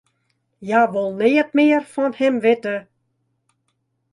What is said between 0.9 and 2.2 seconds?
wol neat mear fan